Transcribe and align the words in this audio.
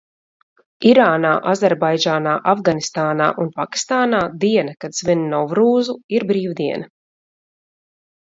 Irānā, 0.91 1.33
Azerbaidžānā, 1.51 2.33
Afganistānā 2.53 3.27
un 3.43 3.51
Pakistānā 3.59 4.23
diena, 4.45 4.75
kad 4.87 4.99
svin 5.01 5.23
Novrūzu, 5.35 5.97
ir 6.21 6.27
brīvdiena. 6.33 6.91